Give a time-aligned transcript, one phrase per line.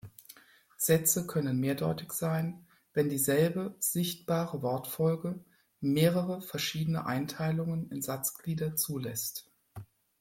[0.77, 2.65] Sätze können mehrdeutig sein,
[2.95, 5.45] wenn dieselbe sichtbare Wortfolge
[5.79, 9.47] mehrere verschiedene Einteilungen in Satzglieder zulässt.